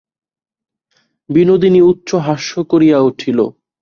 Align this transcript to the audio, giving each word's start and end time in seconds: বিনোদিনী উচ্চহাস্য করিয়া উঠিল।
বিনোদিনী 1.29 1.81
উচ্চহাস্য 1.81 2.51
করিয়া 2.63 2.97
উঠিল। 3.01 3.39